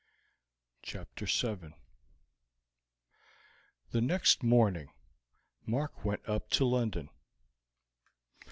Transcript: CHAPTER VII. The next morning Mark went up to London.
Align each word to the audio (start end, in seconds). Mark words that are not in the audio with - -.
CHAPTER 0.81 1.27
VII. 1.27 1.75
The 3.91 4.01
next 4.01 4.41
morning 4.41 4.89
Mark 5.67 6.03
went 6.03 6.27
up 6.27 6.49
to 6.49 6.65
London. 6.65 7.11